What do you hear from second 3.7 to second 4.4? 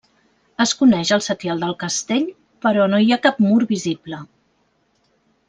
visible.